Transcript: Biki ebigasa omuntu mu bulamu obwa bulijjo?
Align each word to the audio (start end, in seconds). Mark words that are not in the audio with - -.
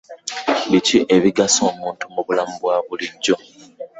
Biki 0.71 0.97
ebigasa 1.15 1.59
omuntu 1.71 2.03
mu 2.13 2.21
bulamu 2.25 2.53
obwa 2.57 2.75
bulijjo? 2.87 3.35